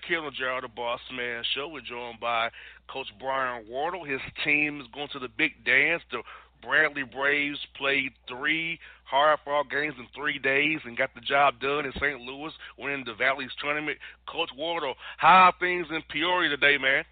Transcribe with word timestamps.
J.R. 0.00 0.62
the 0.62 0.68
Boss 0.68 1.00
Man 1.14 1.42
Show. 1.54 1.68
We're 1.68 1.82
joined 1.82 2.18
by 2.18 2.48
Coach 2.88 3.08
Brian 3.20 3.66
Wardle. 3.68 4.04
His 4.04 4.20
team 4.42 4.80
is 4.80 4.86
going 4.94 5.08
to 5.12 5.18
the 5.18 5.28
big 5.28 5.64
dance. 5.66 6.02
The 6.10 6.22
Bradley 6.62 7.02
Braves 7.02 7.58
played 7.76 8.12
three 8.26 8.78
hard 9.04 9.38
fought 9.44 9.70
games 9.70 9.94
in 9.98 10.06
three 10.14 10.38
days 10.38 10.80
and 10.84 10.96
got 10.96 11.14
the 11.14 11.20
job 11.20 11.60
done 11.60 11.84
in 11.84 11.92
St. 11.92 12.20
Louis, 12.20 12.52
winning 12.78 13.04
the 13.04 13.12
Valley's 13.12 13.50
tournament. 13.60 13.98
Coach 14.26 14.48
Wardle, 14.56 14.94
how 15.18 15.50
are 15.50 15.54
things 15.60 15.86
in 15.90 16.02
Peoria 16.08 16.48
today, 16.48 16.78
man? 16.78 17.04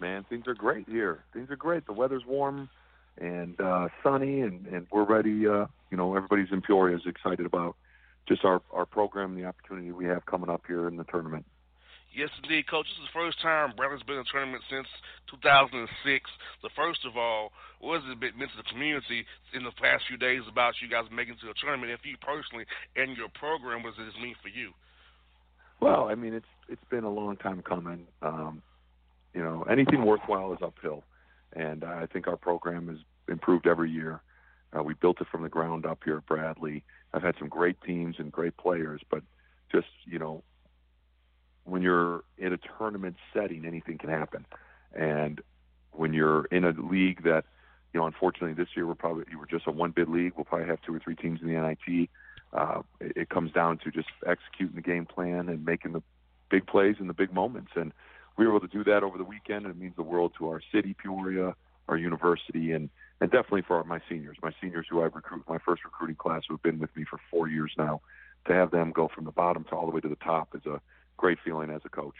Man, 0.00 0.24
things 0.30 0.46
are 0.46 0.54
great 0.54 0.88
here. 0.88 1.22
Things 1.34 1.50
are 1.50 1.56
great. 1.56 1.84
The 1.84 1.92
weather's 1.92 2.24
warm 2.26 2.70
and 3.18 3.60
uh, 3.60 3.88
sunny, 4.02 4.40
and, 4.40 4.66
and 4.68 4.86
we're 4.90 5.04
ready. 5.04 5.46
Uh, 5.46 5.66
you 5.90 5.98
know, 5.98 6.16
everybody's 6.16 6.48
in 6.50 6.62
Peoria 6.62 6.96
is 6.96 7.02
excited 7.06 7.44
about 7.44 7.76
just 8.26 8.42
our 8.44 8.62
our 8.72 8.86
program, 8.86 9.34
the 9.34 9.44
opportunity 9.44 9.92
we 9.92 10.06
have 10.06 10.24
coming 10.24 10.48
up 10.48 10.62
here 10.66 10.88
in 10.88 10.96
the 10.96 11.04
tournament. 11.04 11.44
Yes, 12.14 12.30
indeed, 12.42 12.70
Coach. 12.70 12.86
This 12.86 13.02
is 13.02 13.10
the 13.10 13.18
first 13.18 13.42
time 13.42 13.74
Bradley's 13.74 14.06
been 14.06 14.22
in 14.22 14.22
a 14.22 14.30
tournament 14.30 14.62
since 14.70 14.86
2006. 15.34 15.90
So, 16.62 16.68
first 16.78 17.02
of 17.02 17.18
all, 17.18 17.50
what 17.82 18.00
has 18.00 18.06
it 18.06 18.22
meant 18.38 18.54
to 18.54 18.62
the 18.62 18.70
community 18.70 19.26
in 19.52 19.66
the 19.66 19.74
past 19.82 20.06
few 20.06 20.16
days 20.16 20.46
about 20.46 20.78
you 20.78 20.86
guys 20.86 21.10
making 21.10 21.42
to 21.42 21.50
a 21.50 21.58
tournament? 21.58 21.90
If 21.90 22.06
you 22.06 22.14
personally 22.22 22.70
and 22.94 23.18
your 23.18 23.28
program, 23.34 23.82
what 23.82 23.98
does 23.98 24.06
this 24.06 24.22
mean 24.22 24.38
for 24.38 24.48
you? 24.48 24.70
Well, 25.82 26.06
I 26.06 26.14
mean, 26.14 26.34
it's 26.34 26.54
it's 26.68 26.84
been 26.88 27.02
a 27.02 27.10
long 27.10 27.36
time 27.36 27.62
coming. 27.66 28.06
Um, 28.22 28.62
you 29.34 29.42
know, 29.42 29.66
anything 29.66 30.06
worthwhile 30.06 30.52
is 30.54 30.62
uphill, 30.62 31.02
and 31.52 31.82
I 31.82 32.06
think 32.06 32.28
our 32.28 32.36
program 32.36 32.86
has 32.88 32.98
improved 33.26 33.66
every 33.66 33.90
year. 33.90 34.22
Uh, 34.70 34.82
we 34.82 34.94
built 34.94 35.20
it 35.20 35.26
from 35.30 35.42
the 35.42 35.48
ground 35.48 35.84
up 35.84 35.98
here 36.04 36.18
at 36.18 36.26
Bradley. 36.26 36.84
I've 37.12 37.22
had 37.22 37.34
some 37.38 37.48
great 37.48 37.80
teams 37.82 38.16
and 38.18 38.30
great 38.30 38.56
players, 38.56 39.02
but 39.10 39.22
just 39.72 39.88
you 40.06 40.20
know, 40.20 40.44
when 41.64 41.82
you're 41.82 42.24
in 42.38 42.52
a 42.52 42.58
tournament 42.78 43.16
setting, 43.32 43.64
anything 43.64 43.98
can 43.98 44.10
happen. 44.10 44.46
And 44.94 45.40
when 45.92 46.12
you're 46.12 46.44
in 46.46 46.64
a 46.64 46.70
league 46.70 47.24
that, 47.24 47.44
you 47.92 48.00
know, 48.00 48.06
unfortunately 48.06 48.54
this 48.54 48.68
year 48.76 48.86
we're 48.86 48.94
probably 48.94 49.24
we're 49.38 49.46
just 49.46 49.66
a 49.66 49.70
one 49.70 49.90
bid 49.90 50.08
league. 50.08 50.32
We'll 50.36 50.44
probably 50.44 50.66
have 50.66 50.80
two 50.82 50.94
or 50.94 51.00
three 51.00 51.16
teams 51.16 51.40
in 51.40 51.48
the 51.48 51.60
NIT. 51.60 52.08
Uh, 52.52 52.82
it, 53.00 53.12
it 53.16 53.28
comes 53.28 53.52
down 53.52 53.78
to 53.78 53.90
just 53.90 54.08
executing 54.26 54.76
the 54.76 54.82
game 54.82 55.06
plan 55.06 55.48
and 55.48 55.64
making 55.64 55.92
the 55.92 56.02
big 56.50 56.66
plays 56.66 56.96
in 57.00 57.06
the 57.06 57.14
big 57.14 57.32
moments. 57.32 57.72
And 57.74 57.92
we 58.36 58.46
were 58.46 58.56
able 58.56 58.66
to 58.66 58.72
do 58.72 58.84
that 58.84 59.02
over 59.02 59.16
the 59.16 59.24
weekend. 59.24 59.66
And 59.66 59.74
it 59.74 59.80
means 59.80 59.96
the 59.96 60.02
world 60.02 60.32
to 60.38 60.48
our 60.48 60.60
city, 60.72 60.94
Peoria, 60.94 61.54
our 61.88 61.96
university, 61.96 62.72
and 62.72 62.90
and 63.20 63.30
definitely 63.30 63.62
for 63.62 63.76
our, 63.76 63.84
my 63.84 64.00
seniors, 64.08 64.36
my 64.42 64.52
seniors 64.60 64.86
who 64.90 65.02
I've 65.02 65.14
recruited, 65.14 65.48
my 65.48 65.58
first 65.64 65.84
recruiting 65.84 66.16
class 66.16 66.42
who 66.48 66.54
have 66.54 66.62
been 66.62 66.78
with 66.78 66.94
me 66.96 67.04
for 67.08 67.18
four 67.30 67.48
years 67.48 67.72
now. 67.78 68.00
To 68.48 68.52
have 68.52 68.70
them 68.70 68.92
go 68.92 69.08
from 69.08 69.24
the 69.24 69.30
bottom 69.30 69.64
to 69.64 69.70
all 69.70 69.86
the 69.86 69.92
way 69.92 70.02
to 70.02 70.08
the 70.08 70.16
top 70.16 70.54
is 70.54 70.66
a 70.66 70.78
great 71.16 71.38
feeling 71.44 71.70
as 71.70 71.82
a 71.84 71.88
coach. 71.88 72.14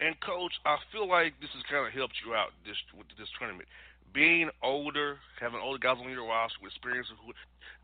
And 0.00 0.18
coach, 0.20 0.52
I 0.64 0.76
feel 0.92 1.08
like 1.08 1.34
this 1.40 1.50
has 1.52 1.62
kind 1.70 1.86
of 1.86 1.92
helped 1.92 2.14
you 2.24 2.32
out 2.34 2.56
this 2.64 2.76
with 2.96 3.06
this 3.18 3.28
tournament. 3.38 3.68
being 4.12 4.50
older, 4.62 5.18
having 5.40 5.60
older 5.60 5.78
guys 5.78 5.96
on 6.02 6.10
your 6.10 6.26
roster 6.26 6.58
with 6.62 6.72
experience 6.72 7.08
who, 7.24 7.32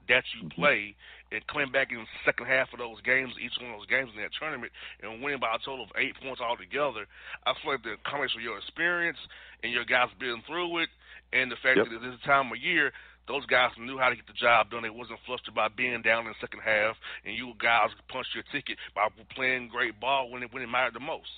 that 0.08 0.24
you 0.34 0.46
mm-hmm. 0.46 0.60
play, 0.60 0.94
and 1.32 1.42
coming 1.46 1.70
back 1.70 1.90
in 1.90 1.98
the 1.98 2.10
second 2.24 2.46
half 2.46 2.72
of 2.72 2.78
those 2.78 3.00
games, 3.02 3.34
each 3.42 3.54
one 3.60 3.70
of 3.70 3.78
those 3.78 3.90
games 3.90 4.10
in 4.14 4.22
that 4.22 4.30
tournament, 4.38 4.72
and 5.02 5.22
winning 5.22 5.40
by 5.40 5.54
a 5.54 5.58
total 5.62 5.84
of 5.84 5.94
eight 5.98 6.14
points 6.22 6.40
altogether, 6.40 7.06
I 7.46 7.54
feel 7.58 7.74
like 7.74 7.82
the 7.82 7.98
combination 8.06 8.40
of 8.42 8.46
your 8.46 8.58
experience 8.58 9.18
and 9.62 9.72
your 9.72 9.84
guys 9.84 10.10
being 10.18 10.42
through 10.46 10.86
it, 10.86 10.90
and 11.32 11.50
the 11.50 11.58
fact 11.62 11.78
yep. 11.78 11.90
that 11.90 12.02
this 12.02 12.18
time 12.24 12.50
of 12.50 12.58
year, 12.58 12.92
those 13.28 13.44
guys 13.46 13.70
knew 13.78 13.98
how 13.98 14.08
to 14.08 14.16
get 14.16 14.26
the 14.26 14.38
job 14.38 14.70
done. 14.70 14.82
They 14.82 14.90
wasn't 14.90 15.18
flustered 15.26 15.54
by 15.54 15.68
being 15.68 16.02
down 16.02 16.26
in 16.26 16.32
the 16.32 16.40
second 16.40 16.60
half, 16.60 16.96
and 17.24 17.36
you 17.36 17.52
guys 17.58 17.90
punched 18.08 18.34
your 18.34 18.44
ticket 18.52 18.78
by 18.94 19.08
playing 19.34 19.68
great 19.68 19.98
ball 20.00 20.30
when 20.30 20.42
it 20.42 20.52
when 20.52 20.62
it 20.62 20.68
mattered 20.68 20.94
the 20.94 21.00
most. 21.00 21.28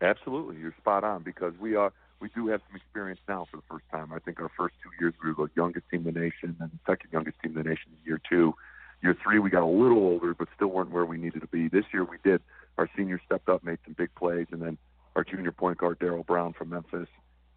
Absolutely, 0.00 0.56
you're 0.60 0.74
spot 0.78 1.04
on 1.04 1.22
because 1.22 1.54
we 1.58 1.74
are 1.74 1.92
we 2.20 2.28
do 2.34 2.48
have 2.48 2.60
some 2.68 2.76
experience 2.76 3.20
now 3.28 3.46
for 3.50 3.56
the 3.56 3.62
first 3.70 3.84
time. 3.90 4.12
I 4.12 4.18
think 4.18 4.40
our 4.40 4.50
first 4.56 4.74
two 4.82 4.90
years 5.00 5.14
we 5.22 5.32
were 5.32 5.46
the 5.46 5.52
youngest 5.56 5.88
team 5.90 6.06
in 6.06 6.14
the 6.14 6.20
nation, 6.20 6.56
and 6.60 6.70
the 6.70 6.78
second 6.86 7.10
youngest 7.12 7.38
team 7.42 7.56
in 7.56 7.62
the 7.62 7.68
nation 7.68 7.92
in 7.92 7.98
year 8.04 8.20
two. 8.28 8.54
Year 9.02 9.16
three 9.22 9.38
we 9.38 9.50
got 9.50 9.62
a 9.62 9.66
little 9.66 9.98
older, 9.98 10.34
but 10.34 10.48
still 10.54 10.68
weren't 10.68 10.90
where 10.90 11.04
we 11.04 11.16
needed 11.16 11.40
to 11.40 11.48
be. 11.48 11.68
This 11.68 11.84
year 11.92 12.04
we 12.04 12.16
did. 12.24 12.42
Our 12.78 12.90
seniors 12.96 13.20
stepped 13.24 13.48
up, 13.48 13.64
made 13.64 13.78
some 13.84 13.94
big 13.96 14.14
plays, 14.14 14.46
and 14.52 14.60
then 14.60 14.76
our 15.14 15.24
junior 15.24 15.52
point 15.52 15.78
guard 15.78 15.98
Darrell 15.98 16.24
Brown 16.24 16.52
from 16.52 16.70
Memphis 16.70 17.08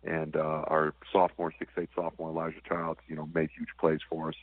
and 0.03 0.35
uh, 0.35 0.63
our 0.67 0.93
sophomore, 1.11 1.53
six 1.57 1.71
eight 1.77 1.89
sophomore 1.95 2.29
Elijah 2.29 2.61
Childs, 2.67 2.99
you 3.07 3.15
know, 3.15 3.29
made 3.33 3.49
huge 3.55 3.69
plays 3.79 3.99
for 4.09 4.29
us. 4.29 4.35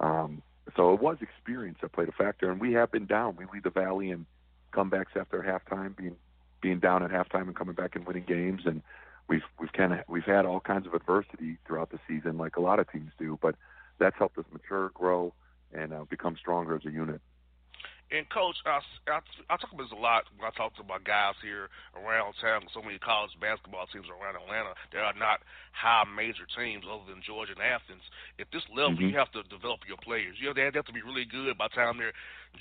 Um, 0.00 0.42
so 0.76 0.94
it 0.94 1.00
was 1.00 1.18
experience 1.20 1.78
that 1.82 1.92
played 1.92 2.08
a 2.08 2.12
factor, 2.12 2.50
and 2.50 2.60
we 2.60 2.72
have 2.72 2.90
been 2.90 3.06
down. 3.06 3.36
We 3.36 3.46
lead 3.52 3.64
the 3.64 3.70
Valley 3.70 4.10
in 4.10 4.26
comebacks 4.72 5.16
after 5.16 5.42
halftime, 5.42 5.96
being 5.96 6.16
being 6.60 6.78
down 6.78 7.02
at 7.02 7.10
halftime 7.10 7.42
and 7.42 7.56
coming 7.56 7.74
back 7.74 7.96
and 7.96 8.06
winning 8.06 8.24
games, 8.24 8.62
and 8.64 8.82
we've 9.28 9.42
we've 9.58 9.72
kind 9.72 9.92
of 9.92 10.00
we've 10.08 10.24
had 10.24 10.46
all 10.46 10.60
kinds 10.60 10.86
of 10.86 10.94
adversity 10.94 11.58
throughout 11.66 11.90
the 11.90 11.98
season, 12.08 12.38
like 12.38 12.56
a 12.56 12.60
lot 12.60 12.78
of 12.78 12.90
teams 12.90 13.12
do, 13.18 13.38
but 13.42 13.56
that's 13.98 14.16
helped 14.16 14.38
us 14.38 14.44
mature, 14.52 14.90
grow, 14.94 15.32
and 15.72 15.92
uh, 15.92 16.04
become 16.08 16.36
stronger 16.36 16.76
as 16.76 16.84
a 16.86 16.90
unit. 16.90 17.20
And 18.12 18.28
coach, 18.28 18.60
I, 18.68 18.84
I, 19.08 19.24
I 19.48 19.56
talk 19.56 19.72
about 19.72 19.88
this 19.88 19.96
a 19.96 20.00
lot 20.00 20.28
when 20.36 20.44
I 20.44 20.52
talk 20.52 20.76
to 20.76 20.84
my 20.84 21.00
guys 21.00 21.32
here 21.40 21.72
around 21.96 22.36
town. 22.44 22.68
So 22.76 22.84
many 22.84 23.00
college 23.00 23.32
basketball 23.40 23.88
teams 23.88 24.04
around 24.12 24.36
Atlanta 24.36 24.76
that 24.92 25.00
are 25.00 25.16
not 25.16 25.40
high 25.72 26.04
major 26.04 26.44
teams 26.52 26.84
other 26.84 27.08
than 27.08 27.24
Georgia 27.24 27.56
and 27.56 27.64
Athens. 27.64 28.04
At 28.36 28.52
this 28.52 28.68
level, 28.68 29.00
mm-hmm. 29.00 29.08
you 29.08 29.16
have 29.16 29.32
to 29.32 29.40
develop 29.48 29.88
your 29.88 29.96
players. 30.04 30.36
You 30.36 30.52
have, 30.52 30.60
they 30.60 30.68
have 30.68 30.84
to 30.84 30.92
be 30.92 31.00
really 31.00 31.24
good 31.24 31.56
by 31.56 31.72
the 31.72 31.76
time 31.80 31.96
they're 31.96 32.12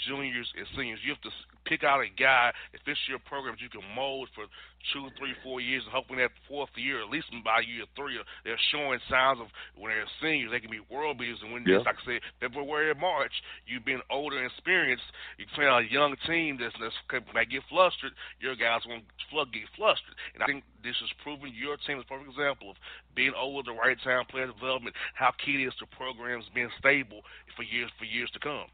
juniors 0.07 0.47
and 0.55 0.63
seniors. 0.71 1.03
You 1.03 1.19
have 1.19 1.25
to 1.27 1.35
pick 1.67 1.83
out 1.83 1.99
a 1.99 2.07
guy 2.07 2.55
that 2.71 2.79
fits 2.87 3.03
your 3.11 3.19
program 3.19 3.59
that 3.59 3.63
you 3.63 3.67
can 3.67 3.83
mold 3.91 4.31
for 4.31 4.47
two, 4.93 5.09
three, 5.17 5.33
four 5.43 5.61
years, 5.61 5.83
and 5.85 5.93
hoping 5.93 6.17
that 6.17 6.31
fourth 6.47 6.73
year, 6.75 7.01
at 7.01 7.09
least 7.09 7.27
by 7.43 7.61
year 7.61 7.85
three, 7.95 8.19
they're 8.43 8.59
showing 8.71 8.99
signs 9.09 9.39
of 9.39 9.47
when 9.77 9.93
they're 9.93 10.09
seniors, 10.21 10.51
they 10.51 10.59
can 10.59 10.71
be 10.71 10.81
world 10.89 11.17
beaters. 11.17 11.39
And 11.43 11.53
when, 11.53 11.63
yeah. 11.65 11.85
like 11.85 11.97
I 12.01 12.05
said, 12.05 12.21
February, 12.39 12.93
March, 12.95 13.33
you've 13.65 13.85
been 13.85 14.01
older 14.09 14.37
and 14.37 14.49
experienced, 14.49 15.05
you 15.37 15.45
play 15.55 15.65
on 15.65 15.83
a 15.83 15.87
young 15.87 16.15
team 16.27 16.57
that's, 16.59 16.75
that's 16.81 16.95
might 17.33 17.49
get 17.49 17.63
flustered, 17.69 18.13
your 18.39 18.55
guys 18.55 18.81
won't 18.87 19.05
get 19.53 19.69
flustered. 19.75 20.15
And 20.33 20.43
I 20.43 20.45
think 20.45 20.63
this 20.83 20.97
is 21.03 21.11
proving 21.23 21.53
your 21.55 21.77
team 21.87 21.97
is 21.99 22.05
a 22.05 22.09
perfect 22.09 22.31
example 22.31 22.71
of 22.71 22.77
being 23.15 23.33
older, 23.37 23.71
the 23.71 23.77
right 23.77 23.97
time, 24.03 24.25
player 24.25 24.47
development, 24.47 24.95
how 25.13 25.31
key 25.37 25.61
it 25.61 25.67
is 25.67 25.75
to 25.79 25.85
programs 25.85 26.45
being 26.53 26.69
stable 26.79 27.21
for 27.55 27.63
years 27.63 27.91
for 27.97 28.05
years 28.05 28.29
to 28.31 28.39
come. 28.39 28.67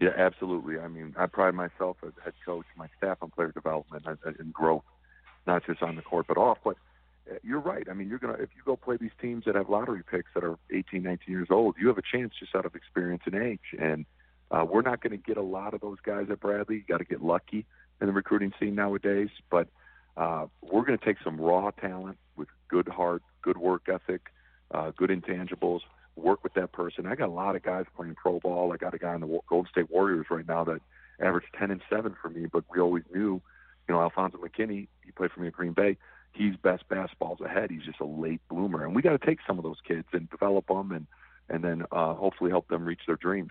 Yeah, 0.00 0.16
absolutely. 0.16 0.78
I 0.78 0.88
mean, 0.88 1.14
I 1.18 1.26
pride 1.26 1.54
myself 1.54 1.98
as 2.06 2.12
head 2.24 2.32
coach, 2.44 2.64
my 2.76 2.88
staff 2.96 3.18
on 3.20 3.30
player 3.30 3.52
development 3.52 4.04
uh, 4.06 4.16
uh, 4.26 4.32
and 4.38 4.52
growth, 4.52 4.82
not 5.50 5.66
just 5.66 5.82
on 5.82 5.96
the 5.96 6.02
court 6.02 6.26
but 6.28 6.36
off. 6.36 6.58
But 6.64 6.76
uh, 7.30 7.34
you're 7.42 7.60
right. 7.60 7.86
I 7.90 7.94
mean, 7.94 8.08
you're 8.08 8.18
gonna 8.18 8.34
if 8.34 8.50
you 8.56 8.62
go 8.64 8.76
play 8.76 8.96
these 8.96 9.10
teams 9.20 9.44
that 9.44 9.54
have 9.54 9.68
lottery 9.68 10.02
picks 10.08 10.30
that 10.34 10.44
are 10.44 10.56
18, 10.72 11.02
19 11.02 11.18
years 11.28 11.48
old, 11.50 11.76
you 11.78 11.88
have 11.88 11.98
a 11.98 12.02
chance 12.02 12.32
just 12.38 12.54
out 12.54 12.66
of 12.66 12.74
experience 12.74 13.22
and 13.26 13.34
age. 13.34 13.74
And 13.78 14.06
uh, 14.50 14.64
we're 14.68 14.82
not 14.82 15.00
going 15.00 15.12
to 15.12 15.16
get 15.16 15.36
a 15.36 15.42
lot 15.42 15.74
of 15.74 15.80
those 15.80 15.98
guys 16.02 16.26
at 16.30 16.40
Bradley. 16.40 16.76
You 16.76 16.82
got 16.88 16.98
to 16.98 17.04
get 17.04 17.22
lucky 17.22 17.66
in 18.00 18.06
the 18.08 18.12
recruiting 18.12 18.52
scene 18.58 18.74
nowadays. 18.74 19.28
But 19.48 19.68
uh, 20.16 20.46
we're 20.60 20.84
going 20.84 20.98
to 20.98 21.04
take 21.04 21.18
some 21.22 21.40
raw 21.40 21.70
talent 21.70 22.18
with 22.36 22.48
good 22.68 22.88
heart, 22.88 23.22
good 23.42 23.56
work 23.56 23.88
ethic, 23.88 24.22
uh, 24.72 24.90
good 24.96 25.10
intangibles 25.10 25.80
work 26.16 26.42
with 26.42 26.54
that 26.54 26.72
person. 26.72 27.06
I 27.06 27.14
got 27.14 27.28
a 27.28 27.32
lot 27.32 27.56
of 27.56 27.62
guys 27.62 27.86
playing 27.96 28.16
pro 28.16 28.40
ball. 28.40 28.72
I 28.72 28.76
got 28.76 28.94
a 28.94 28.98
guy 28.98 29.14
in 29.14 29.20
the 29.20 29.40
Golden 29.48 29.70
State 29.70 29.90
Warriors 29.90 30.26
right 30.30 30.46
now 30.46 30.64
that 30.64 30.80
averaged 31.20 31.48
10 31.58 31.70
and 31.70 31.80
7 31.88 32.14
for 32.20 32.28
me, 32.28 32.46
but 32.46 32.64
we 32.72 32.80
always 32.80 33.04
knew, 33.14 33.40
you 33.90 33.96
know, 33.96 34.02
Alfonzo 34.02 34.38
McKinnie, 34.38 34.86
he 35.04 35.10
played 35.10 35.32
for 35.32 35.40
me 35.40 35.48
at 35.48 35.52
Green 35.52 35.72
Bay. 35.72 35.96
He's 36.30 36.54
best 36.62 36.84
basketballs 36.88 37.44
ahead. 37.44 37.72
He's 37.72 37.82
just 37.82 37.98
a 37.98 38.06
late 38.06 38.40
bloomer. 38.48 38.84
And 38.84 38.94
we 38.94 39.02
got 39.02 39.18
to 39.18 39.26
take 39.26 39.40
some 39.48 39.58
of 39.58 39.64
those 39.64 39.82
kids 39.82 40.06
and 40.12 40.30
develop 40.30 40.68
them 40.68 40.92
and, 40.92 41.08
and 41.48 41.64
then 41.64 41.82
uh, 41.90 42.14
hopefully 42.14 42.52
help 42.52 42.68
them 42.68 42.84
reach 42.84 43.00
their 43.08 43.16
dreams. 43.16 43.50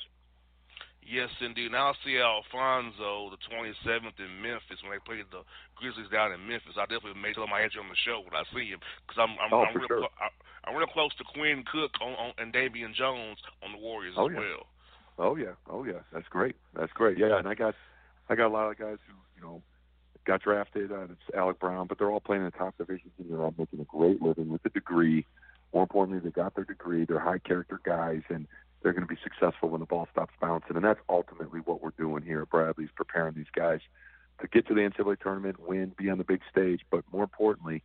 Yes, 1.03 1.27
indeed. 1.41 1.73
Now 1.73 1.91
I 1.91 1.93
see 2.05 2.15
Alfonzo 2.15 3.35
the 3.35 3.41
27th 3.51 4.15
in 4.15 4.31
Memphis 4.39 4.79
when 4.79 4.95
they 4.95 5.03
played 5.03 5.27
the 5.27 5.43
Grizzlies 5.75 6.07
down 6.07 6.31
in 6.31 6.39
Memphis. 6.47 6.79
I 6.79 6.87
definitely 6.87 7.19
make 7.19 7.35
sure 7.35 7.43
my 7.51 7.59
answer 7.59 7.83
on 7.83 7.91
the 7.91 7.99
show 7.99 8.23
when 8.23 8.31
I 8.31 8.47
see 8.55 8.71
him 8.71 8.79
because 9.03 9.19
I'm 9.19 9.35
I'm, 9.43 9.51
oh, 9.51 9.65
I'm 9.67 9.75
real 9.75 9.89
sure. 9.89 10.07
I, 10.21 10.31
I'm 10.69 10.77
real 10.77 10.87
close 10.87 11.11
to 11.17 11.25
Quinn 11.33 11.65
Cook 11.65 11.97
on, 11.99 12.13
on, 12.13 12.31
and 12.37 12.53
Damian 12.53 12.93
Jones 12.93 13.41
on 13.65 13.73
the 13.73 13.81
Warriors 13.81 14.13
oh, 14.15 14.29
as 14.29 14.37
yeah. 14.37 14.39
well. 14.39 14.63
Oh 15.17 15.35
yeah, 15.35 15.57
oh 15.67 15.83
yeah, 15.83 16.05
that's 16.13 16.29
great. 16.29 16.55
That's 16.77 16.93
great. 16.93 17.17
Yeah, 17.17 17.41
and 17.41 17.47
I 17.49 17.55
got 17.57 17.73
I 18.29 18.35
got 18.35 18.45
a 18.45 18.53
lot 18.53 18.69
of 18.69 18.77
guys 18.77 19.01
who 19.09 19.17
you 19.35 19.41
know 19.41 19.63
got 20.29 20.43
drafted. 20.43 20.91
Uh, 20.91 21.05
it's 21.05 21.35
Alec 21.35 21.57
Brown, 21.59 21.87
but 21.87 21.97
they're 21.97 22.11
all 22.11 22.19
playing 22.19 22.43
in 22.43 22.45
the 22.45 22.57
top 22.57 22.77
divisions 22.77 23.11
and 23.17 23.31
they're 23.31 23.41
all 23.41 23.55
making 23.57 23.79
a 23.79 23.83
great 23.83 24.21
living 24.21 24.49
with 24.49 24.63
a 24.63 24.69
degree. 24.69 25.25
More 25.73 25.83
importantly, 25.83 26.21
they 26.23 26.29
got 26.29 26.53
their 26.53 26.65
degree. 26.65 27.03
They're 27.03 27.19
high 27.19 27.39
character 27.39 27.81
guys, 27.83 28.21
and 28.29 28.47
they're 28.81 28.93
going 28.93 29.07
to 29.07 29.11
be 29.11 29.19
successful 29.23 29.69
when 29.69 29.79
the 29.79 29.87
ball 29.87 30.07
stops 30.11 30.33
bouncing. 30.39 30.75
And 30.75 30.85
that's 30.85 30.99
ultimately 31.09 31.61
what 31.61 31.81
we're 31.81 31.93
doing 31.97 32.21
here 32.21 32.43
at 32.43 32.49
Bradley's 32.49 32.89
preparing 32.95 33.33
these 33.33 33.49
guys 33.55 33.79
to 34.41 34.47
get 34.47 34.67
to 34.67 34.75
the 34.75 34.81
NCAA 34.81 35.19
tournament, 35.19 35.59
win, 35.59 35.93
be 35.97 36.11
on 36.11 36.19
the 36.19 36.23
big 36.23 36.41
stage. 36.49 36.81
But 36.91 37.03
more 37.11 37.23
importantly, 37.23 37.81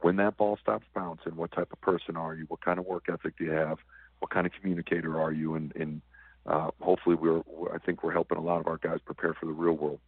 when 0.00 0.16
that 0.16 0.36
ball 0.36 0.58
stops 0.60 0.86
bouncing, 0.94 1.36
what 1.36 1.52
type 1.52 1.72
of 1.72 1.80
person 1.80 2.16
are 2.16 2.34
you? 2.34 2.44
What 2.48 2.60
kind 2.60 2.80
of 2.80 2.86
work 2.86 3.04
ethic 3.08 3.38
do 3.38 3.44
you 3.44 3.52
have? 3.52 3.78
What 4.18 4.32
kind 4.32 4.46
of 4.46 4.52
communicator 4.52 5.20
are 5.20 5.32
you? 5.32 5.54
And, 5.54 5.72
and 5.76 6.02
uh, 6.44 6.70
hopefully, 6.80 7.14
we're, 7.14 7.40
I 7.72 7.78
think 7.86 8.02
we're 8.02 8.12
helping 8.12 8.38
a 8.38 8.42
lot 8.42 8.58
of 8.58 8.66
our 8.66 8.78
guys 8.78 8.98
prepare 9.04 9.34
for 9.34 9.46
the 9.46 9.52
real 9.52 9.74
world. 9.74 10.00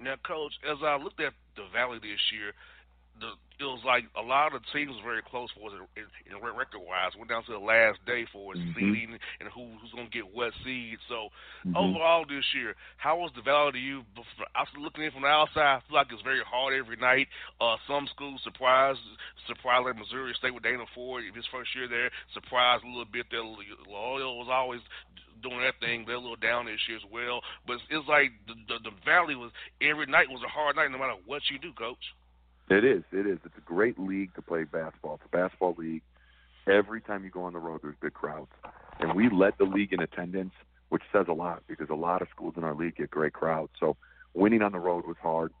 Now, 0.00 0.14
Coach, 0.24 0.52
as 0.68 0.78
I 0.82 0.96
looked 0.96 1.20
at 1.20 1.34
the 1.56 1.66
Valley 1.72 1.98
this 1.98 2.20
year, 2.32 2.54
the 3.20 3.32
it 3.58 3.66
was 3.66 3.82
like 3.82 4.06
a 4.14 4.22
lot 4.22 4.54
of 4.54 4.62
the 4.62 4.70
teams 4.70 4.94
was 4.94 5.02
very 5.02 5.22
close 5.22 5.50
for 5.50 5.66
us 5.66 5.74
in, 5.98 6.06
in 6.30 6.38
record 6.38 6.78
wise. 6.78 7.10
Went 7.18 7.26
down 7.26 7.42
to 7.50 7.52
the 7.52 7.58
last 7.58 7.98
day 8.06 8.22
for 8.30 8.54
mm-hmm. 8.54 8.70
seeding 8.74 9.18
and 9.42 9.50
who, 9.50 9.74
who's 9.82 9.90
going 9.90 10.06
to 10.06 10.14
get 10.14 10.30
what 10.30 10.54
seed. 10.62 11.02
So 11.10 11.34
mm-hmm. 11.66 11.74
overall 11.74 12.22
this 12.22 12.46
year, 12.54 12.78
how 13.02 13.18
was 13.18 13.34
the 13.34 13.42
Valley 13.42 13.74
to 13.74 13.82
you? 13.82 14.06
I 14.54 14.62
was 14.62 14.70
looking 14.78 15.02
in 15.02 15.10
from 15.10 15.26
the 15.26 15.34
outside. 15.34 15.82
I 15.82 15.82
feel 15.90 15.98
like 15.98 16.06
it's 16.14 16.22
very 16.22 16.42
hard 16.46 16.70
every 16.78 16.96
night. 17.02 17.26
Uh, 17.58 17.74
some 17.90 18.06
schools 18.14 18.38
surprised, 18.46 19.02
surprised 19.50 19.90
like 19.90 19.98
Missouri 19.98 20.34
State 20.38 20.54
with 20.54 20.62
Dana 20.62 20.86
Ford 20.94 21.26
his 21.26 21.50
first 21.50 21.74
year 21.74 21.90
there. 21.90 22.14
Surprised 22.38 22.86
a 22.86 22.86
little 22.86 23.10
bit 23.10 23.26
there. 23.34 23.42
Loyola 23.42 24.38
was 24.38 24.50
always 24.50 24.82
doing 25.42 25.58
that 25.66 25.82
thing. 25.82 26.06
They're 26.06 26.18
a 26.18 26.22
little 26.22 26.38
down 26.38 26.66
this 26.66 26.82
year 26.86 26.98
as 26.98 27.06
well. 27.10 27.42
But 27.66 27.82
it's 27.90 28.06
like 28.06 28.38
the, 28.46 28.54
the 28.70 28.90
the 28.90 28.94
Valley 29.02 29.34
was 29.34 29.50
every 29.82 30.06
night 30.06 30.30
was 30.30 30.46
a 30.46 30.50
hard 30.50 30.78
night, 30.78 30.94
no 30.94 30.98
matter 30.98 31.18
what 31.26 31.42
you 31.50 31.58
do, 31.58 31.74
Coach. 31.74 32.02
It 32.70 32.84
is. 32.84 33.02
It 33.12 33.26
is. 33.26 33.38
It's 33.44 33.56
a 33.56 33.62
great 33.62 33.98
league 33.98 34.34
to 34.34 34.42
play 34.42 34.64
basketball. 34.64 35.14
It's 35.14 35.24
a 35.24 35.36
basketball 35.36 35.74
league. 35.78 36.02
Every 36.66 37.00
time 37.00 37.24
you 37.24 37.30
go 37.30 37.44
on 37.44 37.54
the 37.54 37.58
road, 37.58 37.80
there's 37.82 37.96
big 38.00 38.12
crowds, 38.12 38.50
and 39.00 39.14
we 39.14 39.30
led 39.30 39.54
the 39.58 39.64
league 39.64 39.94
in 39.94 40.00
attendance, 40.00 40.52
which 40.90 41.02
says 41.10 41.26
a 41.28 41.32
lot 41.32 41.62
because 41.66 41.88
a 41.88 41.94
lot 41.94 42.20
of 42.20 42.28
schools 42.28 42.54
in 42.58 42.64
our 42.64 42.74
league 42.74 42.96
get 42.96 43.10
great 43.10 43.32
crowds. 43.32 43.72
So 43.80 43.96
winning 44.34 44.60
on 44.60 44.72
the 44.72 44.78
road 44.78 45.06
was 45.06 45.16
hard. 45.22 45.52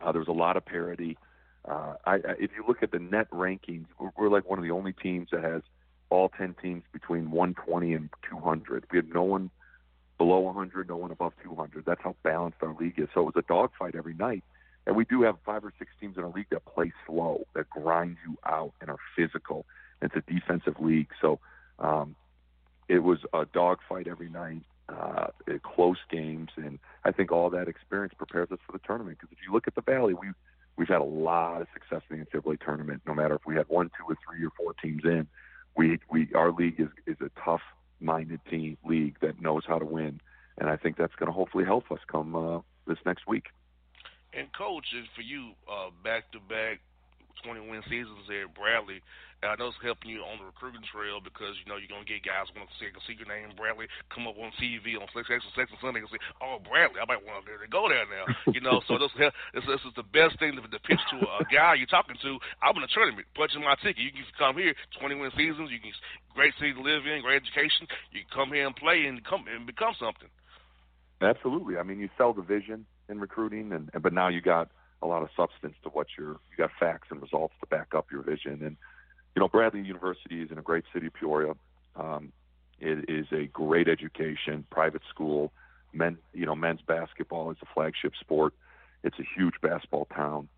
Uh, 0.00 0.12
there 0.12 0.20
was 0.20 0.28
a 0.28 0.32
lot 0.32 0.56
of 0.56 0.64
parity. 0.64 1.18
Uh, 1.64 1.94
I, 2.04 2.14
I, 2.14 2.34
if 2.38 2.52
you 2.56 2.64
look 2.66 2.84
at 2.84 2.92
the 2.92 3.00
net 3.00 3.28
rankings, 3.30 3.86
we're, 3.98 4.10
we're 4.16 4.28
like 4.28 4.48
one 4.48 4.60
of 4.60 4.64
the 4.64 4.70
only 4.70 4.92
teams 4.92 5.28
that 5.32 5.42
has 5.42 5.62
all 6.08 6.28
10 6.28 6.54
teams 6.62 6.84
between 6.92 7.30
120 7.30 7.94
and 7.94 8.10
200. 8.28 8.84
We 8.92 8.98
had 8.98 9.12
no 9.12 9.22
one 9.22 9.50
below 10.18 10.40
100, 10.40 10.88
no 10.88 10.96
one 10.96 11.10
above 11.10 11.32
200. 11.42 11.84
That's 11.84 12.00
how 12.02 12.14
balanced 12.22 12.58
our 12.62 12.74
league 12.78 12.98
is. 12.98 13.08
So 13.14 13.22
it 13.22 13.24
was 13.24 13.34
a 13.36 13.42
dogfight 13.42 13.94
every 13.96 14.14
night. 14.14 14.44
And 14.86 14.96
we 14.96 15.04
do 15.04 15.22
have 15.22 15.36
five 15.44 15.64
or 15.64 15.72
six 15.78 15.92
teams 16.00 16.16
in 16.16 16.24
our 16.24 16.30
league 16.30 16.48
that 16.50 16.64
play 16.64 16.92
slow, 17.06 17.46
that 17.54 17.70
grind 17.70 18.16
you 18.26 18.36
out 18.44 18.72
and 18.80 18.90
are 18.90 18.98
physical. 19.16 19.64
It's 20.00 20.14
a 20.16 20.22
defensive 20.32 20.80
league, 20.80 21.08
so 21.20 21.38
um, 21.78 22.16
it 22.88 22.98
was 23.00 23.18
a 23.32 23.44
dogfight 23.44 24.08
every 24.08 24.28
night, 24.28 24.62
uh, 24.88 25.28
close 25.62 25.98
games, 26.10 26.50
and 26.56 26.78
I 27.04 27.12
think 27.12 27.30
all 27.30 27.50
that 27.50 27.68
experience 27.68 28.12
prepares 28.16 28.50
us 28.50 28.58
for 28.66 28.72
the 28.72 28.80
tournament. 28.84 29.18
Because 29.20 29.32
if 29.32 29.38
you 29.46 29.52
look 29.52 29.68
at 29.68 29.74
the 29.76 29.82
Valley, 29.82 30.14
we 30.14 30.32
we've 30.76 30.88
had 30.88 31.00
a 31.00 31.04
lot 31.04 31.62
of 31.62 31.68
success 31.72 32.02
in 32.10 32.18
the 32.18 32.24
NCAA 32.26 32.60
tournament. 32.60 33.02
No 33.06 33.14
matter 33.14 33.34
if 33.34 33.42
we 33.46 33.54
had 33.54 33.68
one, 33.68 33.90
two, 33.96 34.12
or 34.12 34.16
three, 34.26 34.44
or 34.44 34.50
four 34.56 34.74
teams 34.74 35.02
in, 35.04 35.28
we 35.76 36.00
we 36.10 36.28
our 36.34 36.50
league 36.50 36.80
is 36.80 36.88
is 37.06 37.16
a 37.20 37.30
tough 37.44 37.62
minded 38.00 38.40
team 38.50 38.76
league 38.84 39.16
that 39.20 39.40
knows 39.40 39.62
how 39.66 39.78
to 39.78 39.84
win, 39.84 40.20
and 40.58 40.68
I 40.68 40.76
think 40.76 40.96
that's 40.96 41.14
going 41.14 41.28
to 41.28 41.32
hopefully 41.32 41.64
help 41.64 41.90
us 41.92 42.00
come 42.08 42.34
uh, 42.34 42.60
this 42.86 42.98
next 43.06 43.28
week. 43.28 43.46
And 44.32 44.48
coach, 44.56 44.88
for 45.14 45.20
you, 45.22 45.52
uh, 45.68 45.92
back 46.02 46.32
to 46.32 46.40
back 46.48 46.80
20 47.44 47.68
win 47.68 47.82
seasons 47.88 48.28
there 48.28 48.48
Bradley. 48.48 49.00
And 49.42 49.50
I 49.50 49.58
know 49.58 49.74
it's 49.74 49.80
helping 49.82 50.14
you 50.14 50.22
on 50.22 50.38
the 50.38 50.46
recruiting 50.46 50.86
trail 50.86 51.18
because 51.18 51.58
you 51.58 51.66
know 51.66 51.74
you're 51.74 51.90
gonna 51.90 52.06
get 52.06 52.22
guys 52.22 52.46
want 52.54 52.70
to 52.70 52.76
see, 52.78 52.86
see 53.04 53.18
your 53.18 53.26
name 53.26 53.50
Bradley 53.58 53.90
come 54.14 54.30
up 54.30 54.38
on 54.38 54.54
TV 54.54 54.94
on 54.94 55.10
Sex 55.10 55.26
Sex 55.26 55.42
Sex 55.58 55.66
and 55.74 55.82
Sunday 55.82 55.98
and 55.98 56.12
say, 56.14 56.22
"Oh, 56.38 56.62
Bradley, 56.62 57.02
I 57.02 57.06
might 57.10 57.18
want 57.26 57.42
to 57.42 57.66
go 57.66 57.90
there 57.90 58.06
now." 58.06 58.24
You 58.54 58.62
know, 58.62 58.78
so 58.86 59.02
this, 59.02 59.10
this 59.18 59.66
this 59.66 59.82
is 59.82 59.94
the 59.98 60.06
best 60.14 60.38
thing 60.38 60.54
to, 60.54 60.62
to 60.62 60.80
pitch 60.86 61.02
to 61.10 61.16
a, 61.26 61.42
a 61.42 61.46
guy 61.50 61.74
you're 61.74 61.90
talking 61.90 62.14
to. 62.22 62.38
I'm 62.62 62.78
in 62.78 62.86
a 62.86 62.92
tournament, 62.94 63.26
punching 63.34 63.60
my 63.60 63.74
ticket. 63.82 63.98
You 63.98 64.14
can 64.14 64.22
come 64.38 64.54
here, 64.54 64.78
20 65.02 65.18
win 65.18 65.34
seasons. 65.34 65.74
You 65.74 65.82
can 65.82 65.90
great 66.30 66.54
city 66.62 66.78
to 66.78 66.82
live 66.82 67.02
in, 67.10 67.26
great 67.26 67.42
education. 67.42 67.90
You 68.14 68.22
can 68.22 68.30
come 68.30 68.54
here 68.54 68.64
and 68.64 68.76
play 68.78 69.10
and 69.10 69.18
come 69.26 69.50
and 69.50 69.66
become 69.66 69.98
something. 69.98 70.30
Absolutely. 71.18 71.76
I 71.78 71.82
mean, 71.82 71.98
you 71.98 72.10
sell 72.14 72.30
the 72.30 72.46
vision 72.46 72.86
in 73.08 73.20
recruiting, 73.20 73.72
and 73.72 73.90
but 74.00 74.12
now 74.12 74.28
you 74.28 74.40
got 74.40 74.70
a 75.02 75.06
lot 75.06 75.22
of 75.22 75.28
substance 75.36 75.74
to 75.82 75.88
what 75.90 76.06
you're. 76.16 76.32
You 76.32 76.56
got 76.58 76.70
facts 76.78 77.08
and 77.10 77.20
results 77.20 77.54
to 77.60 77.66
back 77.66 77.94
up 77.94 78.06
your 78.10 78.22
vision 78.22 78.62
and 78.62 78.76
you 79.34 79.40
know, 79.40 79.48
Bradley 79.48 79.80
University 79.82 80.42
is 80.42 80.50
in 80.50 80.58
a 80.58 80.62
great 80.62 80.84
city, 80.92 81.08
Peoria. 81.08 81.54
Um, 81.96 82.32
it 82.80 83.08
is 83.08 83.26
a 83.32 83.46
great 83.46 83.88
education, 83.88 84.66
private 84.70 85.02
school. 85.08 85.52
Men, 85.92 86.18
you 86.32 86.46
know, 86.46 86.54
men's 86.54 86.80
basketball 86.86 87.50
is 87.50 87.56
a 87.62 87.66
flagship 87.74 88.12
sport. 88.20 88.54
It's 89.04 89.18
a 89.18 89.24
huge 89.36 89.54
basketball 89.60 90.06
town, 90.06 90.48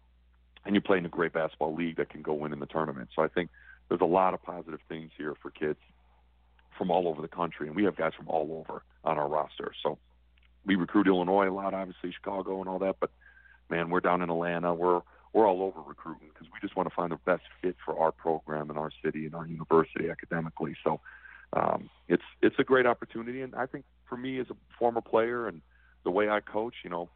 and 0.65 0.75
you 0.75 0.81
play 0.81 0.99
in 0.99 1.07
a 1.07 1.09
great 1.09 1.33
basketball 1.33 1.75
league 1.75 1.97
that 1.97 2.11
can 2.11 2.23
go 2.23 2.35
win 2.35 2.53
in 2.53 2.61
the 2.61 2.67
tournament. 2.67 3.09
So 3.15 3.23
I 3.23 3.29
think 3.29 3.51
there's 3.89 4.01
a 4.01 4.07
lot 4.07 4.35
of 4.35 4.43
positive 4.43 4.81
things 4.89 5.11
here 5.17 5.35
for 5.41 5.51
kids 5.51 5.79
from 6.77 6.91
all 6.91 7.09
over 7.09 7.23
the 7.23 7.29
country, 7.29 7.69
and 7.69 7.77
we 7.77 7.85
have 7.85 7.97
guys 7.97 8.13
from 8.17 8.29
all 8.29 8.65
over 8.69 8.83
on 9.03 9.19
our 9.19 9.29
roster. 9.29 9.73
So 9.83 9.99
we 10.67 10.77
recruit 10.77 11.07
Illinois 11.07 11.49
a 11.49 11.53
lot, 11.53 11.75
obviously 11.75 12.13
Chicago 12.13 12.61
and 12.61 12.69
all 12.69 12.79
that, 12.81 12.97
but 13.01 13.11
man, 13.71 13.91
we're 13.91 14.01
down 14.01 14.23
in 14.23 14.31
Atlanta. 14.31 14.75
We're 14.75 15.03
we're 15.33 15.49
all 15.49 15.63
over 15.63 15.81
recruiting 15.81 16.29
because 16.33 16.47
we 16.53 16.61
just 16.61 16.77
want 16.77 16.89
to 16.89 16.95
find 16.95 17.11
the 17.11 17.19
best 17.27 17.43
fit 17.61 17.77
for 17.85 17.99
our 17.99 18.13
program 18.13 18.71
and 18.71 18.79
our 18.79 18.91
city 19.05 19.27
and 19.27 19.35
our 19.35 19.47
university 19.47 20.09
academically. 20.09 20.77
So 20.85 21.01
um, 21.53 21.91
it's 22.09 22.23
it's 22.41 22.57
a 22.59 22.65
great 22.65 22.87
opportunity, 22.87 23.43
and 23.43 23.55
I 23.55 23.67
think 23.67 23.85
for 24.09 24.17
me 24.17 24.39
as 24.39 24.47
a 24.51 24.57
former 24.79 25.01
player 25.01 25.49
and 25.49 25.61
the 26.05 26.11
way 26.11 26.29
I 26.29 26.41
coach, 26.41 26.75
you 26.85 26.91
know, 26.91 27.09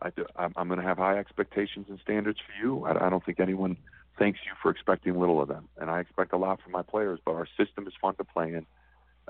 I 0.00 0.10
do, 0.10 0.26
I'm, 0.36 0.52
I'm 0.56 0.68
going 0.68 0.80
to 0.80 0.86
have 0.86 0.98
high 0.98 1.18
expectations 1.18 1.86
and 1.88 1.98
standards 2.00 2.38
for 2.38 2.64
you. 2.64 2.84
I, 2.84 3.06
I 3.06 3.10
don't 3.10 3.24
think 3.24 3.40
anyone 3.40 3.76
thanks 4.18 4.38
you 4.44 4.52
for 4.62 4.70
expecting 4.70 5.18
little 5.18 5.40
of 5.40 5.48
them, 5.48 5.68
and 5.76 5.90
I 5.90 6.00
expect 6.00 6.32
a 6.32 6.36
lot 6.36 6.60
from 6.62 6.72
my 6.72 6.82
players. 6.82 7.18
But 7.24 7.32
our 7.32 7.48
system 7.56 7.86
is 7.88 7.94
fun 8.00 8.14
to 8.16 8.24
play 8.24 8.54
in, 8.54 8.66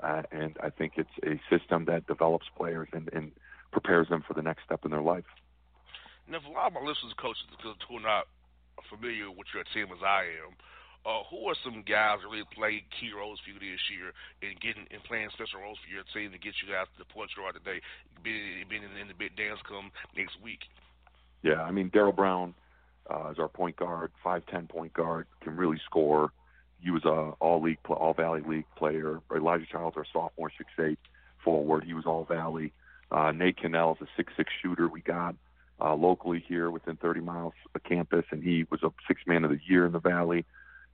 uh, 0.03 0.23
and 0.31 0.55
I 0.61 0.69
think 0.69 0.93
it's 0.97 1.09
a 1.23 1.39
system 1.49 1.85
that 1.85 2.05
develops 2.05 2.45
players 2.55 2.89
and, 2.93 3.09
and 3.13 3.31
prepares 3.75 4.07
them 4.07 4.23
for 4.23 4.33
the 4.33 4.41
next 4.41 4.63
step 4.63 4.87
in 4.87 4.91
their 4.91 5.03
life. 5.03 5.27
Now, 6.31 6.39
for 6.39 6.47
a 6.47 6.55
lot 6.55 6.71
of 6.71 6.79
my 6.79 6.79
listeners, 6.79 7.11
coaches 7.19 7.43
who 7.59 7.99
are 7.99 8.07
not 8.07 8.31
familiar 8.87 9.27
with 9.29 9.51
your 9.51 9.67
team 9.75 9.91
as 9.91 9.99
I 9.99 10.31
am, 10.47 10.55
uh, 11.03 11.27
who 11.29 11.51
are 11.51 11.59
some 11.59 11.83
guys 11.83 12.23
that 12.23 12.31
really 12.31 12.47
played 12.55 12.87
key 12.95 13.11
roles 13.11 13.37
for 13.43 13.51
you 13.51 13.59
this 13.59 13.83
year 13.91 14.15
in 14.41 14.55
getting 14.63 14.87
in 14.89 15.03
playing 15.03 15.29
special 15.35 15.59
roles 15.59 15.77
for 15.83 15.91
your 15.91 16.07
team 16.15 16.31
to 16.31 16.39
get 16.39 16.55
you 16.63 16.71
guys 16.71 16.87
to 16.95 16.97
the 17.03 17.09
point 17.13 17.35
you 17.35 17.43
are 17.43 17.51
today, 17.51 17.83
being, 18.23 18.63
being 18.71 18.81
in, 18.81 18.95
in 18.97 19.07
the 19.11 19.13
big 19.13 19.35
dance 19.35 19.59
come 19.67 19.91
next 20.15 20.39
week? 20.41 20.63
Yeah, 21.43 21.61
I 21.61 21.69
mean 21.69 21.91
Darrell 21.91 22.15
Brown 22.15 22.55
uh, 23.11 23.29
is 23.29 23.37
our 23.37 23.51
point 23.51 23.75
guard, 23.75 24.09
five 24.23 24.47
ten 24.47 24.65
point 24.65 24.93
guard, 24.93 25.27
can 25.43 25.55
really 25.55 25.77
score. 25.85 26.31
He 26.81 26.89
was 26.89 27.05
a 27.05 27.35
all 27.43 27.61
league, 27.61 27.77
all 27.85 28.15
Valley 28.15 28.41
League 28.41 28.71
player. 28.75 29.19
Elijah 29.29 29.67
Childs, 29.69 29.97
our 29.97 30.07
sophomore, 30.11 30.51
six 30.57 30.71
eight 30.79 30.99
forward. 31.43 31.83
He 31.83 31.93
was 31.93 32.05
all 32.07 32.25
Valley. 32.25 32.73
Uh, 33.11 33.31
Nate 33.31 33.61
Kennell 33.61 33.97
is 33.99 34.07
a 34.07 34.09
six 34.17 34.33
six 34.35 34.51
shooter. 34.61 34.87
We 34.87 35.01
got 35.01 35.35
uh, 35.79 35.95
locally 35.95 36.43
here 36.47 36.69
within 36.71 36.95
30 36.95 37.21
miles 37.21 37.53
of 37.73 37.83
campus, 37.83 38.25
and 38.31 38.43
he 38.43 38.65
was 38.69 38.81
a 38.83 38.89
six 39.07 39.21
man 39.27 39.43
of 39.43 39.51
the 39.51 39.59
year 39.67 39.85
in 39.85 39.91
the 39.91 39.99
Valley. 39.99 40.45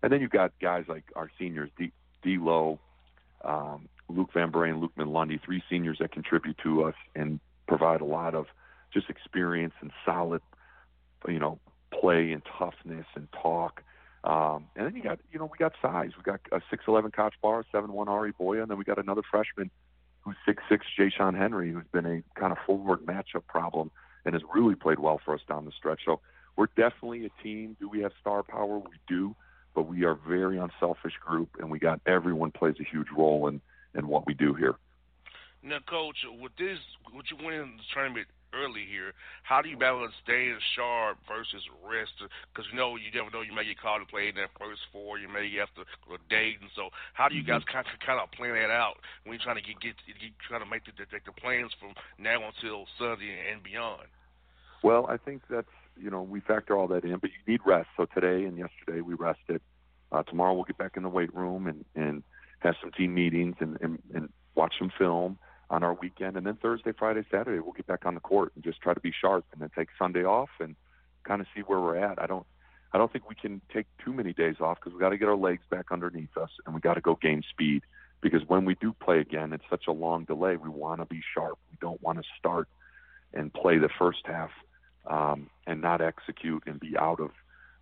And 0.03 0.11
then 0.11 0.21
you've 0.21 0.31
got 0.31 0.51
guys 0.59 0.85
like 0.87 1.03
our 1.15 1.29
seniors, 1.37 1.69
D, 1.77 1.91
D 2.23 2.37
Low, 2.37 2.79
um, 3.43 3.87
Luuk 4.09 4.33
van 4.33 4.49
Bree, 4.49 4.73
Luke 4.73 4.91
Lundy, 4.97 5.39
three 5.43 5.63
seniors 5.69 5.97
that 5.99 6.11
contribute 6.11 6.57
to 6.63 6.83
us 6.83 6.95
and 7.15 7.39
provide 7.67 8.01
a 8.01 8.05
lot 8.05 8.35
of 8.35 8.47
just 8.93 9.09
experience 9.09 9.73
and 9.81 9.91
solid, 10.05 10.41
you 11.27 11.39
know, 11.39 11.59
play 11.91 12.31
and 12.31 12.41
toughness 12.57 13.05
and 13.15 13.27
talk. 13.31 13.83
Um, 14.23 14.67
and 14.75 14.85
then 14.85 14.95
you 14.95 15.01
got, 15.01 15.19
you 15.31 15.39
know, 15.39 15.45
we 15.45 15.57
got 15.57 15.73
size. 15.81 16.11
We 16.17 16.23
got 16.23 16.41
a 16.51 16.61
six 16.69 16.83
eleven 16.87 17.11
Koch 17.11 17.33
Bar, 17.41 17.65
seven 17.71 17.93
one 17.93 18.07
Ari 18.07 18.33
Boya, 18.33 18.63
and 18.63 18.71
then 18.71 18.77
we 18.77 18.83
got 18.83 18.99
another 18.99 19.23
freshman 19.29 19.71
who's 20.21 20.35
six 20.45 20.63
six 20.69 20.85
Ja'Shon 20.97 21.37
Henry, 21.37 21.71
who's 21.71 21.87
been 21.91 22.05
a 22.05 22.39
kind 22.39 22.51
of 22.51 22.57
forward 22.65 23.05
matchup 23.05 23.45
problem 23.47 23.91
and 24.25 24.33
has 24.33 24.43
really 24.53 24.75
played 24.75 24.99
well 24.99 25.19
for 25.23 25.33
us 25.33 25.41
down 25.47 25.65
the 25.65 25.71
stretch. 25.71 26.01
So 26.05 26.19
we're 26.55 26.67
definitely 26.77 27.25
a 27.25 27.43
team. 27.43 27.75
Do 27.79 27.89
we 27.89 28.01
have 28.01 28.11
star 28.19 28.43
power? 28.43 28.77
We 28.77 28.97
do, 29.07 29.35
but 29.73 29.83
we 29.83 30.03
are 30.03 30.11
a 30.11 30.19
very 30.27 30.57
unselfish 30.57 31.13
group, 31.25 31.49
and 31.59 31.71
we 31.71 31.79
got 31.79 32.01
everyone 32.05 32.51
plays 32.51 32.75
a 32.79 32.83
huge 32.83 33.07
role 33.15 33.47
in 33.47 33.61
in 33.95 34.07
what 34.07 34.25
we 34.25 34.33
do 34.33 34.53
here. 34.53 34.75
Now, 35.63 35.77
coach, 35.87 36.17
with 36.41 36.53
this, 36.57 36.79
with 37.13 37.25
you 37.29 37.37
winning 37.45 37.77
the 37.77 37.83
tournament 37.93 38.27
early 38.53 38.85
here, 38.87 39.13
how 39.43 39.61
do 39.61 39.69
you 39.69 39.77
balance 39.77 40.13
staying 40.23 40.57
sharp 40.75 41.17
versus 41.27 41.63
rest? 41.83 42.13
Because 42.51 42.67
you 42.71 42.77
know 42.77 42.95
you 42.95 43.11
never 43.13 43.31
know 43.31 43.41
you 43.41 43.55
may 43.55 43.65
get 43.65 43.79
called 43.79 44.03
to 44.03 44.09
play 44.09 44.29
in 44.29 44.35
that 44.35 44.51
first 44.59 44.81
four, 44.91 45.19
you 45.19 45.27
may 45.27 45.47
have 45.59 45.71
to 45.75 45.83
go 46.07 46.17
date, 46.29 46.59
and 46.61 46.69
so 46.75 46.89
how 47.13 47.27
do 47.27 47.35
you 47.35 47.43
guys 47.43 47.61
kind 47.71 47.85
of 47.87 47.95
kind 48.05 48.19
of 48.19 48.31
plan 48.31 48.53
that 48.55 48.71
out 48.71 48.99
when 49.23 49.35
you're 49.35 49.43
trying 49.43 49.59
to 49.59 49.65
get 49.65 49.79
get, 49.79 49.95
get 50.05 50.31
trying 50.47 50.63
to 50.63 50.69
make 50.69 50.85
the, 50.85 50.93
the, 50.97 51.05
the 51.25 51.35
plans 51.35 51.71
from 51.79 51.95
now 52.19 52.39
until 52.43 52.85
Sunday 52.99 53.51
and 53.51 53.63
beyond? 53.63 54.07
Well, 54.83 55.05
I 55.07 55.17
think 55.17 55.43
that's 55.49 55.71
you 55.95 56.09
know 56.09 56.21
we 56.21 56.39
factor 56.41 56.75
all 56.75 56.87
that 56.89 57.03
in, 57.03 57.17
but 57.17 57.31
you 57.31 57.41
need 57.47 57.61
rest. 57.65 57.89
So 57.97 58.05
today 58.05 58.45
and 58.45 58.57
yesterday 58.57 59.01
we 59.01 59.13
rested. 59.13 59.61
Uh, 60.11 60.23
tomorrow 60.23 60.53
we'll 60.53 60.65
get 60.65 60.77
back 60.77 60.97
in 60.97 61.03
the 61.03 61.09
weight 61.09 61.33
room 61.33 61.67
and 61.67 61.85
and 61.95 62.23
have 62.59 62.75
some 62.81 62.91
team 62.91 63.13
meetings 63.13 63.55
and 63.59 63.77
and, 63.81 63.99
and 64.13 64.29
watch 64.55 64.73
some 64.77 64.91
film 64.97 65.37
on 65.71 65.83
our 65.83 65.93
weekend, 65.95 66.35
and 66.37 66.45
then 66.45 66.57
Thursday, 66.61 66.91
Friday, 66.91 67.23
Saturday 67.31 67.59
we'll 67.59 67.71
get 67.71 67.87
back 67.87 68.05
on 68.05 68.13
the 68.13 68.19
court 68.19 68.51
and 68.53 68.63
just 68.63 68.81
try 68.81 68.93
to 68.93 68.99
be 68.99 69.11
sharp, 69.11 69.45
and 69.53 69.61
then 69.61 69.71
take 69.75 69.87
Sunday 69.97 70.23
off 70.23 70.49
and 70.59 70.75
kind 71.23 71.41
of 71.41 71.47
see 71.55 71.61
where 71.61 71.79
we're 71.79 71.97
at. 71.97 72.21
I 72.21 72.27
don't. 72.27 72.45
I 72.93 72.97
don't 72.97 73.09
think 73.09 73.29
we 73.29 73.35
can 73.35 73.61
take 73.73 73.85
too 74.03 74.11
many 74.11 74.33
days 74.33 74.57
off 74.59 74.77
because 74.77 74.91
we 74.93 74.99
got 74.99 75.09
to 75.09 75.17
get 75.17 75.29
our 75.29 75.37
legs 75.37 75.63
back 75.69 75.85
underneath 75.91 76.35
us 76.35 76.49
and 76.65 76.75
we 76.75 76.81
got 76.81 76.95
to 76.95 77.01
go 77.01 77.17
gain 77.21 77.41
speed 77.49 77.83
because 78.19 78.41
when 78.47 78.65
we 78.65 78.75
do 78.75 78.93
play 78.93 79.19
again, 79.19 79.53
it's 79.53 79.63
such 79.69 79.85
a 79.87 79.93
long 79.93 80.25
delay. 80.25 80.57
We 80.57 80.67
want 80.67 80.99
to 80.99 81.05
be 81.05 81.21
sharp. 81.33 81.57
We 81.71 81.77
don't 81.79 82.01
want 82.01 82.17
to 82.17 82.25
start 82.37 82.67
and 83.33 83.53
play 83.53 83.77
the 83.77 83.87
first 83.97 84.19
half 84.25 84.49
um, 85.05 85.49
and 85.65 85.81
not 85.81 86.01
execute 86.01 86.63
and 86.67 86.81
be 86.81 86.97
out 86.97 87.21
of 87.21 87.31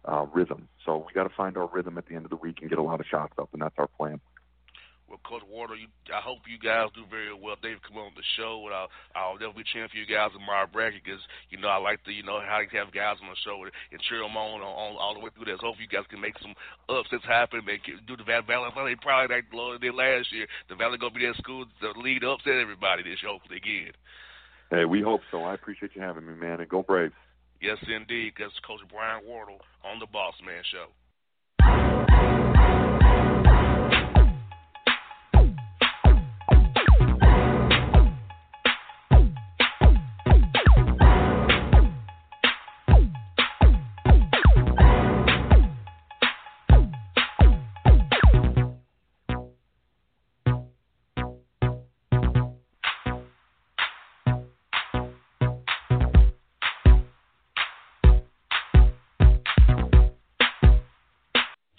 uh, 0.06 0.28
rhythm. 0.32 0.68
So 0.86 1.06
we 1.08 1.14
got 1.14 1.24
to 1.24 1.36
find 1.36 1.58
our 1.58 1.68
rhythm 1.68 1.98
at 1.98 2.06
the 2.06 2.16
end 2.16 2.26
of 2.26 2.30
the 2.30 2.38
week 2.38 2.60
and 2.62 2.70
get 2.70 2.80
a 2.80 2.84
lot 2.84 3.00
of 3.00 3.06
shots 3.06 3.34
up, 3.40 3.50
and 3.52 3.62
that's 3.62 3.76
our 3.78 3.88
plan. 3.88 4.22
Coach 5.30 5.46
Wardle, 5.46 5.78
you, 5.78 5.86
I 6.10 6.26
hope 6.26 6.50
you 6.50 6.58
guys 6.58 6.90
do 6.98 7.06
very 7.06 7.30
well. 7.30 7.54
They've 7.62 7.78
come 7.86 8.02
on 8.02 8.18
the 8.18 8.26
show, 8.34 8.66
and 8.66 8.74
I'll, 8.74 8.90
I'll 9.14 9.38
definitely 9.38 9.62
be 9.62 9.70
cheering 9.70 9.94
for 9.94 10.02
you 10.02 10.10
guys 10.10 10.34
in 10.34 10.42
my 10.42 10.66
bracket 10.66 11.06
because 11.06 11.22
you 11.54 11.62
know 11.62 11.70
I 11.70 11.78
like 11.78 12.02
to 12.10 12.12
you 12.12 12.26
know 12.26 12.42
how 12.42 12.58
to 12.58 12.68
have 12.74 12.90
guys 12.90 13.22
on 13.22 13.30
the 13.30 13.38
show 13.46 13.62
and, 13.62 13.70
and 13.94 14.02
cheer 14.10 14.26
them 14.26 14.34
on, 14.34 14.66
on 14.66 14.98
all 14.98 15.14
the 15.14 15.22
way 15.22 15.30
through 15.30 15.46
this. 15.46 15.62
Hope 15.62 15.78
you 15.78 15.86
guys 15.86 16.10
can 16.10 16.18
make 16.18 16.34
some 16.42 16.58
upsets 16.90 17.30
happen. 17.30 17.62
Make 17.62 17.86
do 17.86 18.18
the 18.18 18.26
Valley 18.26 18.50
Valley 18.50 18.98
probably 18.98 19.30
like 19.30 19.46
Lord 19.54 19.86
did 19.86 19.94
last 19.94 20.34
year. 20.34 20.50
The 20.66 20.74
Valley 20.74 20.98
gonna 20.98 21.14
be 21.14 21.30
that 21.30 21.38
school 21.38 21.70
the 21.78 21.94
lead 21.94 22.26
upset 22.26 22.58
everybody 22.58 23.06
this 23.06 23.22
year. 23.22 23.30
Hopefully 23.30 23.62
again. 23.62 23.94
Hey, 24.74 24.90
we 24.90 25.06
hope 25.06 25.22
so. 25.30 25.46
I 25.46 25.54
appreciate 25.54 25.94
you 25.94 26.02
having 26.02 26.26
me, 26.26 26.34
man, 26.34 26.58
and 26.58 26.70
go 26.70 26.82
Braves. 26.82 27.14
Yes, 27.62 27.78
indeed. 27.86 28.34
That's 28.42 28.54
Coach 28.66 28.82
Brian 28.90 29.22
Wardle 29.26 29.62
on 29.86 30.02
the 30.02 30.10
Boss 30.10 30.34
Man 30.42 30.66
Show. 30.74 30.90